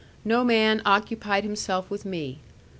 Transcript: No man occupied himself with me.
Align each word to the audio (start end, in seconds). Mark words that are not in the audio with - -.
No 0.25 0.43
man 0.43 0.81
occupied 0.83 1.43
himself 1.43 1.91
with 1.91 2.05
me. 2.05 2.39